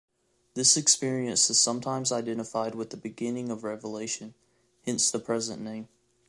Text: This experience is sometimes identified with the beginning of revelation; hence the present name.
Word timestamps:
This 0.55 0.77
experience 0.77 1.47
is 1.51 1.61
sometimes 1.61 2.11
identified 2.11 2.73
with 2.73 2.89
the 2.89 2.97
beginning 2.97 3.51
of 3.51 3.63
revelation; 3.63 4.33
hence 4.83 5.11
the 5.11 5.19
present 5.19 5.61
name. 5.61 5.89